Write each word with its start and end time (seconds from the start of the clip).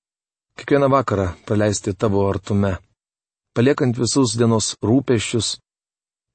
kiekvieną 0.59 0.89
vakarą 0.91 1.29
praleisti 1.47 1.92
tavo 1.95 2.25
artume 2.31 2.79
paliekant 3.55 3.97
visus 3.99 4.35
dienos 4.39 4.75
rūpeščius 4.83 5.55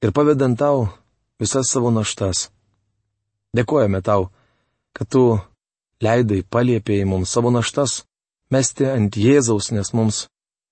ir 0.05 0.13
pavedant 0.15 0.57
tau 0.59 0.87
visas 1.39 1.71
savo 1.71 1.91
naštas. 1.91 2.47
Dėkojame 3.55 4.01
tau, 4.05 4.29
kad 4.95 5.09
tu 5.11 5.23
leidai 6.03 6.43
paliepėjai 6.43 7.07
mums 7.09 7.31
savo 7.33 7.51
naštas 7.51 8.03
mesti 8.53 8.87
ant 8.87 9.17
Jėzaus, 9.17 9.71
nes 9.75 9.91
mums 9.93 10.27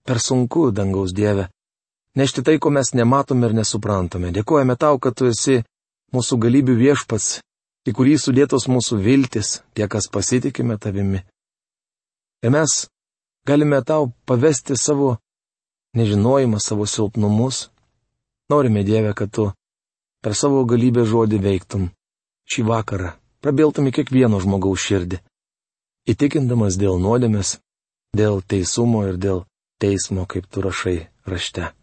per 0.07 0.21
sunku 0.23 0.71
dangaus 0.71 1.13
Dieve. 1.13 1.49
Nešti 2.17 2.41
tai, 2.41 2.57
ko 2.57 2.71
mes 2.73 2.93
nematome 2.97 3.49
ir 3.49 3.53
nesuprantame. 3.53 4.31
Dėkojame 4.33 4.77
tau, 4.79 4.97
kad 4.97 5.17
tu 5.19 5.27
esi 5.29 5.59
mūsų 6.15 6.39
galybių 6.47 6.77
viešpats, 6.79 7.41
į 7.87 7.93
kurį 7.93 8.15
sudėtos 8.17 8.65
mūsų 8.71 8.97
viltis, 9.03 9.59
tie, 9.75 9.85
kas 9.91 10.07
pasitikime 10.09 10.79
tavimi. 10.81 11.21
Ir 12.41 12.53
mes 12.53 12.87
galime 13.45 13.81
tau 13.85 14.11
pavesti 14.25 14.77
savo 14.79 15.17
nežinojimą 15.97 16.59
savo 16.61 16.85
silpnumus. 16.85 17.67
Norime 18.49 18.83
Dieve, 18.87 19.13
kad 19.13 19.31
tu 19.33 19.51
per 20.23 20.35
savo 20.35 20.63
galybę 20.69 21.03
žodį 21.05 21.39
veiktum 21.43 21.89
šį 22.51 22.63
vakarą, 22.69 23.11
prabiltum 23.43 23.89
į 23.89 23.95
kiekvieno 23.99 24.39
žmogaus 24.43 24.85
širdį, 24.85 25.19
įtikindamas 26.07 26.79
dėl 26.79 27.01
nuodėmės, 27.03 27.57
dėl 28.15 28.41
teisumo 28.41 29.03
ir 29.09 29.19
dėl 29.19 29.43
teismo, 29.81 30.25
kaip 30.25 30.47
tu 30.47 30.63
rašai 30.63 30.97
rašte. 31.27 31.73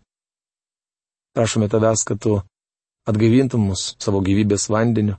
Prašome 1.34 1.68
tavęs, 1.68 2.04
kad 2.08 2.20
tu 2.22 2.40
atgaivintum 3.08 3.68
mus 3.68 3.94
savo 4.00 4.22
gyvybės 4.24 4.70
vandeniu 4.72 5.18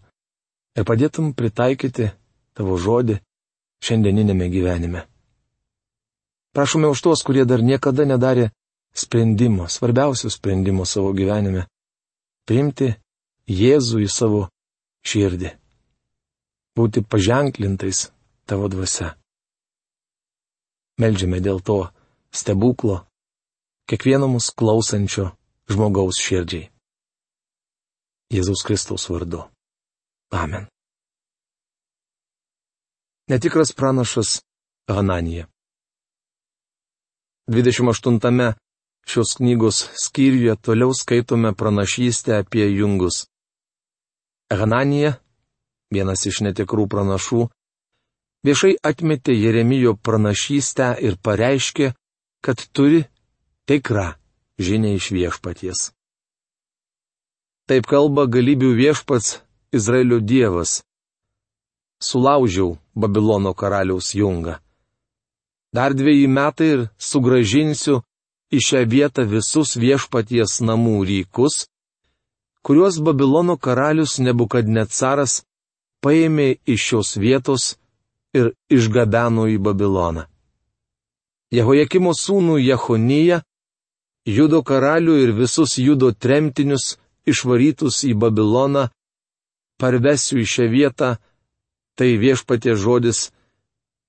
ir 0.75 0.87
padėtum 0.87 1.33
pritaikyti 1.37 2.09
tavo 2.57 2.77
žodį 2.79 3.19
šiandieninėme 3.85 4.49
gyvenime. 4.49 5.05
Prašome 6.55 6.87
už 6.87 7.01
tuos, 7.03 7.21
kurie 7.27 7.43
dar 7.45 7.61
niekada 7.61 8.07
nedarė 8.07 8.49
sprendimo, 8.97 9.67
svarbiausio 9.67 10.29
sprendimo 10.29 10.85
savo 10.85 11.13
gyvenime- 11.13 11.65
priimti 12.47 12.95
Jėzų 13.45 13.99
į 14.01 14.09
savo 14.09 14.47
širdį. 15.05 15.51
Būti 16.75 17.03
paženklintais 17.05 18.09
tavo 18.49 18.67
dvasia. 18.67 19.13
Meldžiame 20.97 21.39
dėl 21.45 21.61
to 21.61 21.91
stebuklo 22.33 23.05
kiekvieno 23.85 24.27
mūsų 24.31 24.55
klausančio 24.57 25.25
žmogaus 25.69 26.17
širdžiai. 26.17 26.71
Jėzaus 28.33 28.65
Kristaus 28.65 29.05
vardu. 29.09 29.45
Amen. 30.33 30.65
Netikras 33.29 33.73
pranašas 33.77 34.41
Hananija. 34.89 35.45
28 37.47 38.55
Šios 39.05 39.35
knygos 39.37 39.89
skyriuje 40.05 40.55
toliau 40.65 40.93
skaitome 40.93 41.53
pranašystę 41.53 42.39
apie 42.41 42.65
jungus. 42.73 43.27
Hananija, 44.49 45.15
vienas 45.93 46.25
iš 46.25 46.41
netikrų 46.45 46.87
pranašų, 46.89 47.45
viešai 48.45 48.73
atmetė 48.89 49.33
Jeremijo 49.37 49.93
pranašystę 49.95 50.95
ir 51.05 51.17
pareiškė, 51.21 51.93
kad 52.45 52.61
turi 52.73 53.05
tikrą 53.69 54.13
žinę 54.57 54.95
iš 54.97 55.11
viešpaties. 55.13 55.91
Taip 57.65 57.87
kalba 57.89 58.27
galybių 58.29 58.73
viešpats 58.77 59.39
Izraelio 59.73 60.19
dievas. 60.21 60.83
Sulaužiau 62.01 62.77
Babilono 62.93 63.53
karaliaus 63.57 64.13
jungą. 64.13 64.59
Dar 65.73 65.95
dviejį 65.97 66.27
metai 66.29 66.67
ir 66.73 66.81
sugražinsiu 67.01 68.03
į 68.53 68.59
šią 68.61 68.83
vietą 68.89 69.25
visus 69.25 69.75
viešpaties 69.79 70.59
namų 70.61 70.97
rykus, 71.09 71.65
kuriuos 72.65 72.99
Babilono 73.01 73.57
karalius 73.57 74.19
Nebukadnecaras 74.19 75.43
paėmė 76.03 76.57
iš 76.65 76.87
šios 76.89 77.15
vietos 77.17 77.75
ir 78.37 78.53
išgabeno 78.69 79.47
į 79.49 79.57
Babiloną. 79.57 80.25
Jehojakimo 81.53 82.13
sūnų 82.13 82.59
Jehoniją, 82.61 83.41
Judo 84.25 84.61
karalių 84.65 85.19
ir 85.23 85.31
visus 85.37 85.77
Judo 85.77 86.11
tremtinius 86.11 86.97
išvarytus 87.29 88.03
į 88.09 88.13
Babiloną, 88.17 88.89
parvesiu 89.81 90.41
į 90.41 90.45
šią 90.49 90.65
vietą, 90.73 91.09
tai 91.95 92.17
viešpatie 92.17 92.75
žodis, 92.75 93.29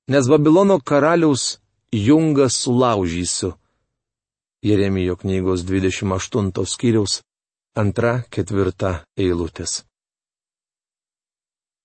nes 0.08 0.28
Babilono 0.28 0.80
karaliaus 0.80 1.58
jungą 1.92 2.48
sulaužysiu 2.50 3.54
Jeremijo 4.62 5.16
knygos 5.16 5.64
28 5.64 6.64
skyriaus 6.64 7.20
antra 7.76 8.22
ketvirta 8.30 9.04
eilutės. 9.18 9.84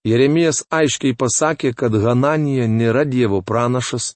Jeremijas 0.07 0.63
aiškiai 0.73 1.13
pasakė, 1.13 1.75
kad 1.77 1.93
Hananija 1.93 2.65
nėra 2.67 3.03
Dievo 3.05 3.41
pranašas 3.45 4.15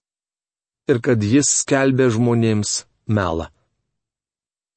ir 0.89 1.01
kad 1.01 1.21
jis 1.21 1.51
skelbė 1.61 2.09
žmonėms 2.15 2.85
melą. 3.05 3.51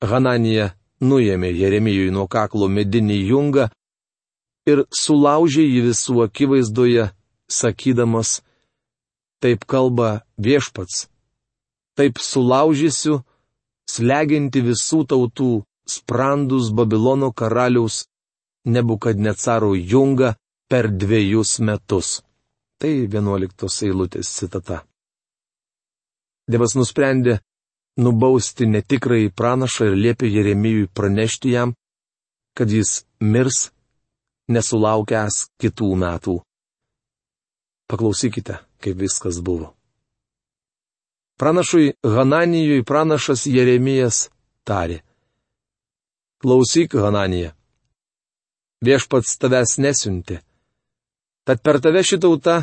Hananija 0.05 0.75
nuėmė 1.01 1.53
Jeremijui 1.55 2.11
nuo 2.13 2.27
kaklo 2.29 2.69
medinį 2.69 3.19
jungą 3.31 3.69
ir 4.69 4.85
sulaužė 4.93 5.65
jį 5.65 5.81
visų 5.89 6.19
akivaizdoje, 6.27 7.09
sakydamas, 7.49 8.43
taip 9.41 9.65
kalba 9.65 10.27
viešpats, 10.37 11.07
taip 11.97 12.21
sulaužysiu 12.21 13.23
sleginti 13.89 14.63
visų 14.65 15.05
tautų 15.11 15.51
sprandus 15.89 16.71
Babilono 16.77 17.33
karaliaus 17.33 18.05
Nebukadnecaro 18.69 19.73
jungą 19.75 20.35
per 20.69 20.91
dviejus 20.93 21.59
metus. 21.65 22.09
Tai 22.79 22.93
vienuoliktos 23.13 23.81
eilutės 23.87 24.29
citata. 24.29 24.83
Dievas 26.49 26.75
nusprendė 26.77 27.39
nubausti 27.99 28.69
netikrai 28.69 29.31
pranašą 29.35 29.89
ir 29.91 29.97
liepė 30.05 30.31
Jeremijui 30.31 30.91
pranešti 30.95 31.55
jam, 31.57 31.73
kad 32.57 32.71
jis 32.71 33.03
mirs 33.21 33.71
nesulaukęs 34.49 35.49
kitų 35.61 35.91
metų. 36.05 36.37
Paklausykite, 37.89 38.61
kaip 38.85 39.01
viskas 39.01 39.41
buvo. 39.41 39.78
Pranašui 41.39 41.93
Hananijui 42.03 42.83
pranašas 42.83 43.47
Jeremijas 43.47 44.27
tarė. 44.67 44.99
Klausyk, 46.43 46.97
Hananija. 46.99 47.53
Viešpats 48.83 49.39
tavęs 49.39 49.77
nesiunti. 49.79 50.41
Tad 51.47 51.63
per 51.63 51.79
tave 51.83 52.03
šitauta 52.03 52.57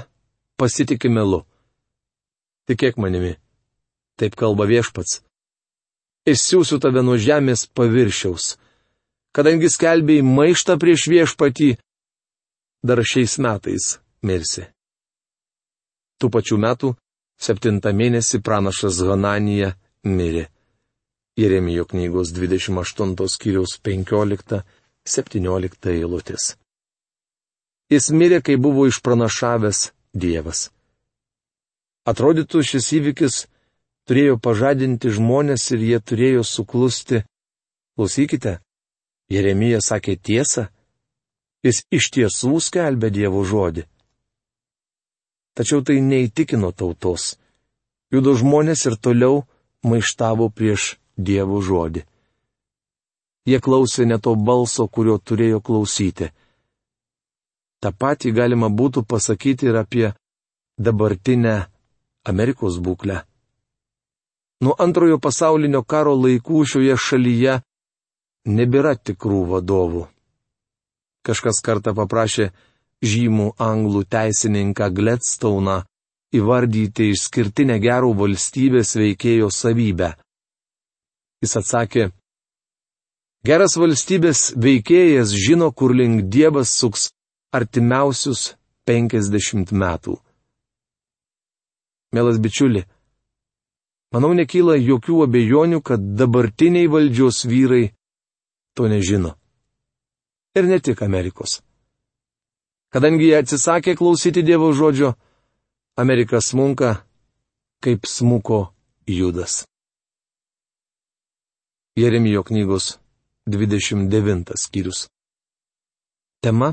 pasitikė 0.60 1.08
melu. 1.12 1.46
Tikėk 2.68 3.00
manimi. 3.00 3.38
Taip 4.20 4.36
kalba 4.36 4.68
viešpats. 4.68 5.22
Išsiųsiu 6.28 6.82
tave 6.84 7.04
nuo 7.04 7.16
žemės 7.16 7.68
paviršiaus. 7.72 8.58
Kadangi 9.36 9.72
skelbėjai 9.72 10.28
maištą 10.28 10.76
prieš 10.80 11.08
viešpatį, 11.12 11.72
dar 12.84 13.00
šiais 13.04 13.40
metais 13.40 13.88
mirsi. 14.24 14.68
Tų 16.20 16.32
pačių 16.32 16.60
metų 16.60 16.96
Septintą 17.42 17.92
mėnesį 17.94 18.42
pranašas 18.42 19.02
Hananija 19.04 19.74
mirė. 20.04 20.48
Jeremijo 21.36 21.84
knygos 21.86 22.32
28 22.32 23.28
skyriaus 23.28 23.76
15 23.84 24.62
17 25.06 25.92
eilutis. 25.92 26.56
Jis 27.92 28.10
mirė, 28.10 28.40
kai 28.42 28.56
buvo 28.58 28.88
išpranašavęs 28.90 29.92
Dievas. 30.16 30.70
Atrodytų, 32.08 32.62
šis 32.64 32.88
įvykis 32.98 33.36
turėjo 34.10 34.40
pažadinti 34.42 35.12
žmonės 35.14 35.68
ir 35.76 35.84
jie 35.90 36.00
turėjo 36.00 36.46
suklusti. 36.48 37.22
Klausykite, 37.96 38.60
Jeremija 39.30 39.82
sakė 39.82 40.16
tiesą, 40.18 40.68
jis 41.66 41.84
iš 41.94 42.10
tiesų 42.16 42.58
skelbė 42.62 43.12
Dievo 43.14 43.44
žodį. 43.46 43.86
Tačiau 45.56 45.82
tai 45.88 46.02
neįtikino 46.04 46.72
tautos. 46.76 47.36
Judo 48.12 48.36
žmonės 48.36 48.86
ir 48.90 48.98
toliau 49.00 49.46
maištavo 49.88 50.50
prieš 50.52 50.96
Dievo 51.16 51.62
žodį. 51.64 52.04
Jie 53.48 53.60
klausė 53.64 54.06
ne 54.10 54.18
to 54.20 54.34
balso, 54.36 54.88
kurio 54.88 55.16
turėjo 55.18 55.62
klausyti. 55.62 56.32
Ta 57.80 57.92
pati 57.92 58.34
galima 58.36 58.68
būtų 58.68 59.06
pasakyti 59.06 59.70
ir 59.70 59.78
apie 59.80 60.08
dabartinę 60.78 61.56
Amerikos 62.26 62.82
būklę. 62.82 63.22
Nuo 64.66 64.76
antrojo 64.86 65.20
pasaulinio 65.22 65.84
karo 65.84 66.16
laikų 66.18 66.64
šioje 66.66 66.98
šalyje 66.98 67.60
nebėra 68.58 68.96
tikrų 68.98 69.42
vadovų. 69.54 70.08
Kažkas 71.26 71.62
kartą 71.66 71.94
paprašė 71.98 72.52
žymų 73.04 73.52
anglų 73.60 74.06
teisininką 74.12 74.92
Gledstoną 74.96 75.82
įvardyti 76.36 77.12
išskirtinę 77.14 77.80
gerų 77.84 78.14
valstybės 78.22 78.96
veikėjo 79.00 79.50
savybę. 79.52 80.14
Jis 81.44 81.58
atsakė, 81.60 82.10
Geras 83.46 83.76
valstybės 83.78 84.56
veikėjas 84.58 85.30
žino, 85.38 85.68
kur 85.70 85.92
link 85.94 86.24
Dievas 86.34 86.72
suks 86.74 87.12
artimiausius 87.54 88.56
penkisdešimt 88.90 89.70
metų. 89.70 90.16
Mielas 92.16 92.40
bičiuli, 92.42 92.82
manau 94.16 94.32
nekyla 94.34 94.80
jokių 94.80 95.20
abejonių, 95.28 95.82
kad 95.86 96.02
dabartiniai 96.18 96.90
valdžios 96.90 97.44
vyrai 97.46 97.84
to 98.74 98.90
nežino. 98.90 99.36
Ir 100.58 100.66
ne 100.66 100.80
tik 100.82 101.06
Amerikos. 101.06 101.60
Kadangi 102.96 103.26
jie 103.28 103.42
atsisakė 103.42 103.98
klausyti 104.00 104.40
Dievo 104.40 104.70
žodžio, 104.72 105.10
Amerika 106.00 106.40
smunka, 106.40 107.02
kaip 107.84 108.08
smuko 108.08 108.70
Judas. 109.04 109.66
Jeremijo 112.00 112.46
knygos 112.48 112.96
29 113.52 114.56
skyrius. 114.56 115.10
Tema 116.40 116.72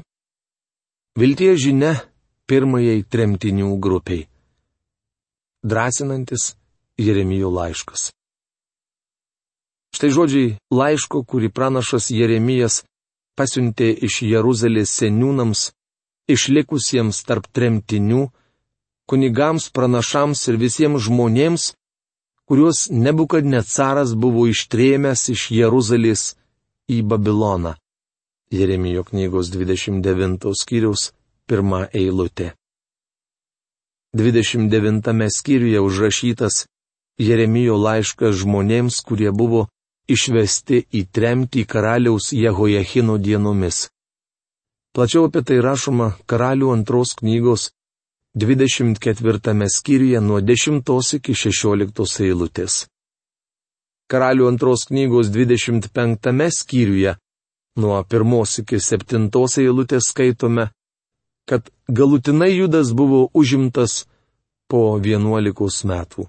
-Vilties 1.18 1.58
žinia 1.58 2.06
pirmajai 2.46 3.02
tremtinių 3.02 3.74
grupiai. 3.82 4.28
Drąsinantis 5.66 6.54
Jeremijo 7.02 7.50
laiškas. 7.50 8.12
Štai 9.90 10.14
žodžiai 10.14 10.56
laiško, 10.70 11.26
kurį 11.26 11.50
pranašas 11.50 12.12
Jeremijas 12.14 12.84
pasiuntė 13.34 13.90
iš 14.06 14.22
Jeruzalės 14.22 14.94
seniūnams, 15.02 15.72
išlikusiems 16.30 17.22
tarp 17.26 17.48
tremtinių, 17.52 18.28
kunigams, 19.10 19.68
pranašams 19.74 20.46
ir 20.48 20.58
visiems 20.60 21.06
žmonėms, 21.08 21.72
kuriuos 22.48 22.88
nebukadnecaras 22.90 24.14
buvo 24.14 24.46
ištrėmęs 24.50 25.28
iš 25.34 25.50
Jeruzalės 25.56 26.22
į 26.90 27.02
Babiloną. 27.08 27.76
Jeremijo 28.52 29.04
knygos 29.08 29.48
29 29.50 30.52
skyriaus 30.60 31.12
pirmą 31.48 31.86
eilutę. 31.92 32.52
29 34.14 35.30
skyriuje 35.30 35.80
užrašytas 35.80 36.66
Jeremijo 37.18 37.76
laiškas 37.80 38.36
žmonėms, 38.42 39.00
kurie 39.04 39.30
buvo 39.32 39.68
išvesti 40.08 40.82
į 40.92 41.06
tremtį 41.12 41.64
karaliaus 41.64 42.32
Jehojachino 42.36 43.16
dienomis. 43.16 43.91
Plačiau 44.92 45.24
apie 45.24 45.40
tai 45.40 45.56
rašoma 45.64 46.10
karalių 46.28 46.66
antros 46.74 47.14
knygos 47.16 47.70
24 48.36 49.68
skyriuje 49.68 50.20
nuo 50.20 50.40
10 50.40 51.14
iki 51.16 51.32
16 51.32 52.26
eilutės. 52.26 52.74
Karalių 54.12 54.48
antros 54.50 54.84
knygos 54.90 55.30
25 55.32 56.50
skyriuje, 56.52 57.16
nuo 57.80 58.02
pirmos 58.04 58.58
iki 58.60 58.80
septintos 58.80 59.56
eilutės 59.64 60.10
skaitome, 60.12 60.68
kad 61.48 61.72
galutinai 61.88 62.52
judas 62.52 62.92
buvo 62.92 63.30
užimtas 63.32 64.04
po 64.68 64.98
vienuolikos 65.00 65.84
metų. 65.88 66.28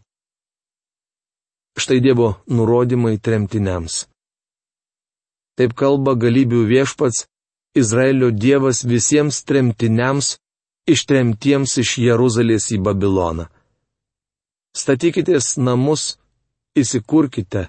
Štai 1.75 1.99
Dievo 1.99 2.37
nurodymai 2.47 3.17
tremtiniams. 3.19 4.05
Taip 5.59 5.75
kalba 5.75 6.15
galybių 6.15 6.63
viešpats, 6.71 7.27
Izraelio 7.75 8.29
Dievas 8.31 8.83
visiems 8.85 9.43
tremtiniams, 9.49 10.35
ištremtiems 10.85 11.77
iš 11.81 11.97
Jeruzalės 11.97 12.69
į 12.75 12.77
Babiloną. 12.85 13.47
Statykitės 14.77 15.55
namus, 15.57 16.19
įsikurkite, 16.77 17.67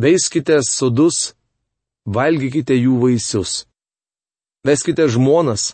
veiskite 0.00 0.60
sudus, 0.68 1.32
valgykite 2.04 2.76
jų 2.76 2.98
vaisius. 3.06 3.64
Veskite 4.68 5.08
žmonas, 5.08 5.72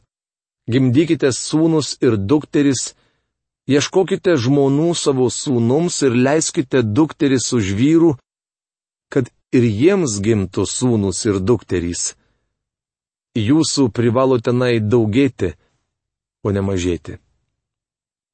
gimdykite 0.71 1.35
sūnus 1.35 1.97
ir 1.99 2.15
dukteris, 2.15 2.93
ieškokite 3.67 4.39
žmonų 4.39 4.95
savo 4.95 5.27
sūnums 5.35 5.99
ir 6.07 6.15
leiskite 6.15 6.87
dukteris 6.87 7.51
už 7.59 7.75
vyrų, 7.75 8.17
kad 9.11 9.35
ir 9.51 9.67
jiems 9.67 10.21
gimtų 10.23 10.63
sūnus 10.69 11.27
ir 11.27 11.43
dukterys. 11.43 12.13
Jūsų 13.33 13.87
privalo 13.97 14.37
tenai 14.45 14.77
daugėti, 14.81 15.55
o 16.45 16.53
ne 16.53 16.61
mažėti. 16.61 17.17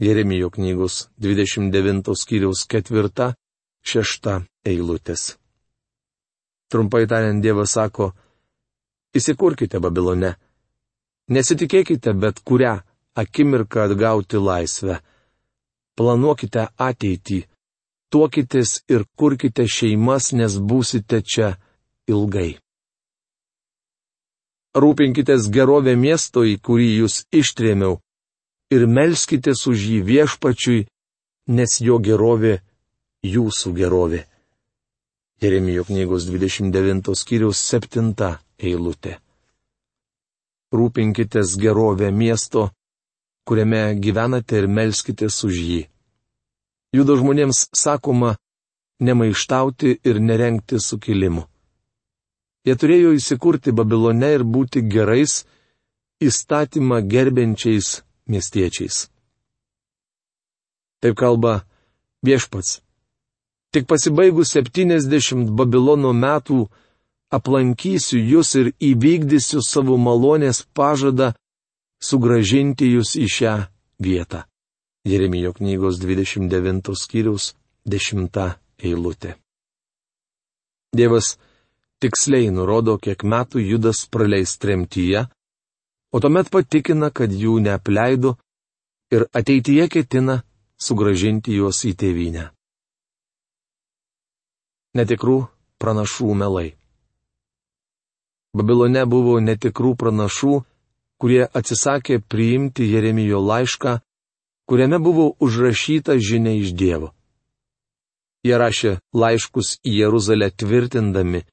Jeremijo 0.03 0.51
knygos 0.51 1.09
29 1.23 2.15
skyriaus 2.19 2.65
4 2.67 3.29
šešta 3.87 4.35
eilutės. 4.67 5.39
Trumpai 6.69 7.07
tariant, 7.07 7.43
Dievas 7.43 7.73
sako, 7.79 8.11
įsikurkite 9.15 9.79
Babilone. 9.79 10.35
Nesitikėkite 11.31 12.13
bet 12.19 12.43
kurią 12.43 12.81
akimirką 13.15 13.87
atgauti 13.87 14.37
laisvę. 14.43 14.99
Planuokite 15.95 16.69
ateitį, 16.75 17.45
tuokitės 18.11 18.83
ir 18.91 19.07
kurkite 19.15 19.67
šeimas, 19.67 20.33
nes 20.33 20.59
būsite 20.59 21.23
čia 21.23 21.55
ilgai. 22.11 22.59
Rūpinkitės 24.77 25.49
gerovę 25.49 25.95
miesto, 25.97 26.45
į 26.45 26.59
kurį 26.61 26.89
jūs 27.01 27.23
ištrėmiau, 27.33 27.99
ir 28.71 28.85
melskitės 28.87 29.65
už 29.71 29.85
jį 29.93 30.01
viešpačiui, 30.05 30.87
nes 31.49 31.79
jo 31.81 31.97
gerovė 32.05 32.59
jūsų 33.25 33.73
gerovė. 33.79 34.25
Jeremijo 35.41 35.87
knygos 35.89 36.27
29 36.29 37.15
skyriaus 37.17 37.63
7 37.71 38.13
eilutė. 38.59 39.19
Rūpinkitės 40.75 41.55
gerovę 41.57 42.11
miesto, 42.13 42.69
kuriame 43.49 43.95
gyvenate 43.97 44.59
ir 44.61 44.67
melskitės 44.69 45.45
už 45.49 45.61
jį. 45.69 45.83
Judo 46.93 47.17
žmonėms 47.17 47.69
sakoma 47.73 48.35
nemaištauti 49.01 50.01
ir 50.05 50.21
nerenkti 50.21 50.81
sukilimų. 50.81 51.47
Jie 52.69 52.75
turėjo 52.77 53.15
įsikurti 53.17 53.73
Babilone 53.73 54.35
ir 54.37 54.45
būti 54.45 54.83
gerais, 54.85 55.47
įstatymą 56.21 57.01
gerbiančiais 57.09 58.03
miestiečiais. 58.29 59.07
Taip 61.01 61.17
kalba 61.17 61.63
viešpats 62.27 62.83
Tik 63.69 63.85
pasibaigus 63.85 64.55
70 64.57 65.51
Babilono 65.53 66.15
metų 66.17 66.63
aplankysiu 67.37 68.17
jūs 68.17 68.55
ir 68.57 68.71
įvykdysiu 68.81 69.61
savo 69.61 69.99
malonės 70.01 70.63
pažadą 70.73 71.35
sugražinti 72.01 72.89
jūs 72.95 73.13
į 73.21 73.27
šią 73.35 73.53
vietą. 74.01 74.47
Jeremijo 75.05 75.53
knygos 75.59 76.01
29 76.01 76.95
skyriaus 76.97 77.53
10 77.85 78.41
eilutė. 78.81 79.37
Dievas 80.97 81.37
tiksliai 82.03 82.51
nurodo, 82.55 82.99
kiek 82.99 83.25
metų 83.25 83.63
Judas 83.63 84.05
praleis 84.11 84.59
tremtyje, 84.59 85.27
o 86.13 86.21
tuomet 86.21 86.51
patikina, 86.53 87.11
kad 87.11 87.33
jų 87.33 87.59
neapleido 87.65 88.37
ir 89.15 89.27
ateityje 89.33 89.89
ketina 89.93 90.43
sugražinti 90.79 91.59
juos 91.59 91.83
į 91.89 91.97
tėvynę 91.99 92.53
netikrų 94.99 95.39
pranašų 95.83 96.35
melai. 96.43 96.69
Babilone 98.57 99.05
buvo 99.07 99.37
netikrų 99.45 99.95
pranašų, 100.01 100.55
kurie 101.21 101.45
atsisakė 101.61 102.19
priimti 102.33 102.89
Jeremijo 102.89 103.41
laišką, 103.45 103.99
kuriame 104.69 104.99
buvo 105.03 105.35
užrašyta 105.45 106.17
žinia 106.19 106.57
iš 106.59 106.73
Dievo. 106.81 107.13
Jie 108.47 108.57
rašė 108.63 108.93
laiškus 109.13 109.79
į 109.85 109.95
Jeruzalę 110.01 110.51
tvirtindami, 110.51 111.45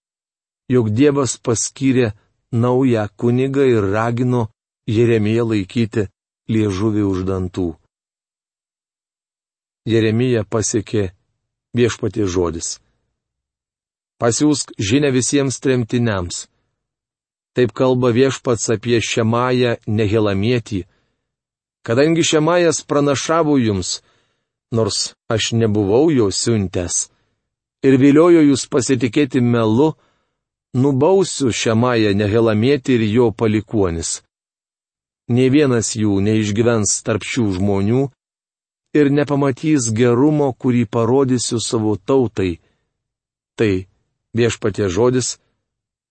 jog 0.71 0.89
Dievas 0.89 1.37
paskyrė 1.37 2.11
naują 2.51 3.07
kunigą 3.17 3.63
ir 3.69 3.83
ragino 3.95 4.47
Jeremiją 4.87 5.49
laikyti 5.51 6.07
liežuvį 6.49 7.03
už 7.11 7.25
dantų. 7.29 7.69
Jeremija 9.85 10.43
pasiekė 10.49 11.11
viešpatie 11.77 12.25
žodis. 12.25 12.79
Pasiūsk 14.21 14.73
žinę 14.79 15.11
visiems 15.13 15.59
tremtiniams. 15.61 16.47
Taip 17.55 17.71
kalba 17.75 18.09
viešpats 18.15 18.71
apie 18.73 18.97
Šemają 19.03 19.75
Nehilamietį. 19.87 20.85
Kadangi 21.85 22.23
Šemajas 22.25 22.81
pranašavo 22.87 23.57
jums, 23.61 24.01
nors 24.71 25.13
aš 25.29 25.53
nebuvau 25.53 26.09
jo 26.09 26.31
siuntęs, 26.31 27.09
ir 27.85 27.99
viliojo 28.01 28.41
jūs 28.41 28.65
pasitikėti 28.71 29.43
melu, 29.43 29.93
nubausiu 30.75 31.55
Šemają 31.55 32.11
Nehilamietį 32.19 32.99
ir 32.99 33.09
jo 33.09 33.31
palikuonis 33.31 34.19
nei 35.27 35.49
vienas 35.49 35.95
jų 35.97 36.19
neišgyvens 36.21 37.01
tarp 37.05 37.23
šių 37.25 37.53
žmonių 37.57 38.09
ir 38.95 39.11
nepamatys 39.11 39.91
gerumo, 39.95 40.53
kurį 40.53 40.85
parodysiu 40.87 41.59
savo 41.59 41.97
tautai. 41.97 42.59
Tai 43.57 43.87
viešpatie 44.35 44.89
žodis, 44.91 45.39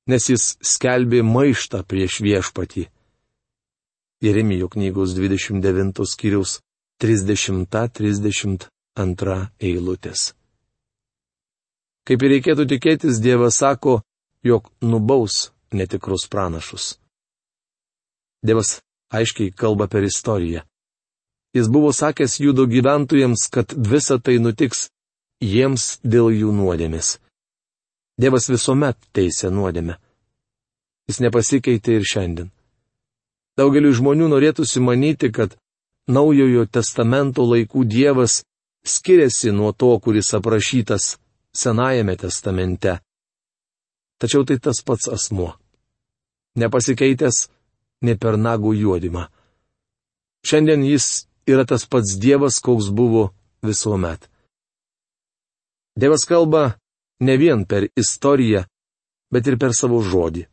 nes 0.08 0.28
jis 0.28 0.56
skelbė 0.60 1.22
maištą 1.24 1.84
prieš 1.86 2.20
viešpatį. 2.24 2.88
Jeremijo 4.24 4.68
knygos 4.72 5.14
29 5.16 6.04
skyrius 6.08 6.60
30-32 7.02 9.48
eilutės. 9.60 10.34
Kaip 12.04 12.22
ir 12.22 12.30
reikėtų 12.36 12.66
tikėtis, 12.68 13.20
Dievas 13.20 13.56
sako, 13.60 14.02
jog 14.44 14.70
nubaus 14.80 15.50
netikrus 15.72 16.28
pranašus. 16.30 16.98
Dievas 18.44 18.80
aiškiai 19.08 19.50
kalba 19.50 19.88
per 19.88 20.04
istoriją. 20.04 20.62
Jis 21.54 21.68
buvo 21.68 21.92
sakęs 21.92 22.40
judo 22.40 22.66
gyventojams, 22.66 23.48
kad 23.50 23.72
visa 23.90 24.18
tai 24.18 24.38
nutiks 24.38 24.88
jiems 25.40 25.98
dėl 26.02 26.32
jų 26.34 26.50
nuodėmės. 26.52 27.18
Dievas 28.20 28.48
visuomet 28.50 28.98
teisė 29.14 29.50
nuodėmę. 29.50 29.96
Jis 31.08 31.20
nepasikeitė 31.24 31.98
ir 31.98 32.06
šiandien. 32.10 32.50
Daugeliu 33.58 33.92
žmonių 33.94 34.28
norėtųsi 34.32 34.82
manyti, 34.82 35.30
kad 35.30 35.54
Naujojo 36.04 36.66
testamento 36.68 37.46
laikų 37.48 37.86
Dievas 37.88 38.42
skiriasi 38.84 39.54
nuo 39.56 39.72
to, 39.72 39.94
kuris 40.04 40.34
aprašytas 40.36 41.14
Senajame 41.54 42.16
testamente. 42.20 42.98
Tačiau 44.20 44.44
tai 44.46 44.58
tas 44.62 44.80
pats 44.86 45.08
asmuo. 45.10 45.54
Nepasikeitęs 46.60 47.48
ne 48.06 48.14
per 48.20 48.38
nagų 48.38 48.74
juodimą. 48.78 49.26
Šiandien 50.44 50.84
jis 50.86 51.26
yra 51.50 51.64
tas 51.66 51.86
pats 51.88 52.16
Dievas, 52.20 52.60
koks 52.60 52.90
buvo 52.94 53.32
visuomet. 53.64 54.28
Dievas 55.96 56.26
kalba 56.28 56.76
ne 57.20 57.36
vien 57.36 57.64
per 57.66 57.88
istoriją, 57.96 58.64
bet 59.32 59.46
ir 59.46 59.58
per 59.58 59.74
savo 59.74 60.00
žodį. 60.02 60.46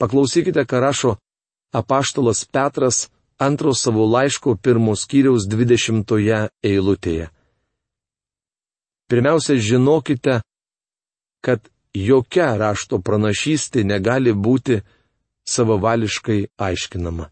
Paklausykite, 0.00 0.64
ką 0.66 0.80
rašo 0.82 1.12
apaštalas 1.72 2.44
Petras 2.44 3.08
antro 3.38 3.74
savo 3.74 4.06
laiško 4.06 4.56
pirmos 4.56 5.06
kiriaus 5.10 5.46
dvidešimtoje 5.48 6.48
eilutėje. 6.64 7.28
Pirmiausia, 9.08 9.58
žinokite, 9.60 10.40
kad 11.44 11.68
jokia 11.94 12.56
rašto 12.56 13.00
pranašystė 13.04 13.84
negali 13.84 14.32
būti 14.32 14.80
savavališkai 15.48 16.46
aiškinama. 16.58 17.28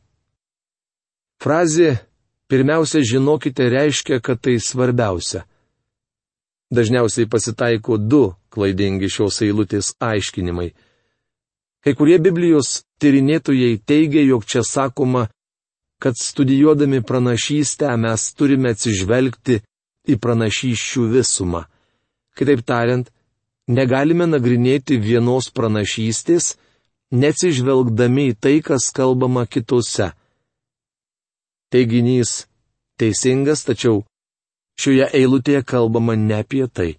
Frazė 1.40 1.96
pirmiausia 2.50 3.00
žinokite 3.00 3.68
reiškia, 3.72 4.20
kad 4.20 4.40
tai 4.40 4.58
svarbiausia. 4.60 5.46
Dažniausiai 6.70 7.26
pasitaiko 7.26 7.96
du 7.96 8.34
klaidingi 8.50 9.08
šios 9.10 9.40
eilutės 9.42 9.94
aiškinimai. 9.98 10.70
Kai 11.80 11.94
kurie 11.96 12.18
Biblijos 12.20 12.82
tyrinėtojai 13.00 13.80
teigia, 13.86 14.22
jog 14.22 14.44
čia 14.44 14.62
sakoma, 14.66 15.28
kad 16.00 16.16
studijuodami 16.16 17.00
pranašystę 17.02 17.96
mes 17.96 18.26
turime 18.36 18.74
atsižvelgti 18.74 19.60
į 20.08 20.16
pranašyščių 20.20 21.06
visumą. 21.14 21.64
Kitaip 22.36 22.62
tariant, 22.68 23.10
negalime 23.70 24.26
nagrinėti 24.26 24.98
vienos 24.98 25.48
pranašystės, 25.54 26.54
neatsižvelgdami 27.14 28.30
į 28.32 28.36
tai, 28.42 28.56
kas 28.66 28.90
kalbama 28.94 29.46
kitose. 29.46 30.10
Teiginys 31.70 32.44
teisingas, 32.98 33.62
tačiau 33.68 34.02
šioje 34.80 35.06
eilutėje 35.20 35.62
kalbama 35.72 36.16
ne 36.18 36.40
apie 36.42 36.66
tai. 36.66 36.90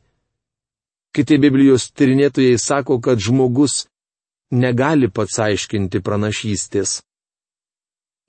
Kiti 1.11 1.37
Biblijos 1.43 1.89
tyrinėtojai 1.91 2.57
sako, 2.59 3.01
kad 3.03 3.19
žmogus 3.19 3.85
negali 4.51 5.09
pats 5.11 5.39
aiškinti 5.43 5.99
pranašystės. 5.99 7.01